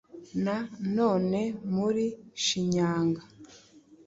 na 0.43 0.57
none 0.95 1.41
muri 1.75 2.05
Shinyanga 2.43 3.21